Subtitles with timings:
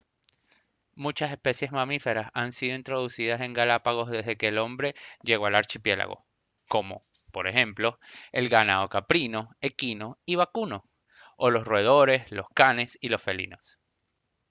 [0.95, 6.25] muchas especies mamíferas han sido introducidas en galápagos desde que el hombre llegó al archipiélago
[6.67, 7.99] como por ejemplo
[8.31, 10.89] el ganado caprino equino y vacuno
[11.37, 13.77] o los roedores lo canes y los felinos